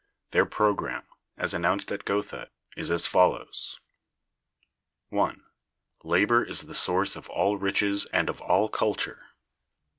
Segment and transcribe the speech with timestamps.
[0.31, 1.05] Their programme,(153)
[1.43, 3.79] as announced at Gotha, is as follows:
[5.15, 5.35] I.
[6.03, 9.27] Labor is the source of all riches and of all culture.